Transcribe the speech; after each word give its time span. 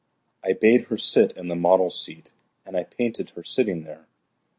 I 0.43 0.53
bade 0.53 0.85
her 0.85 0.97
sit 0.97 1.37
in 1.37 1.47
the 1.47 1.55
model's 1.55 2.03
seat 2.03 2.31
And 2.65 2.75
I 2.75 2.85
painted 2.85 3.29
her 3.35 3.43
sitting 3.43 3.83
there. 3.83 4.07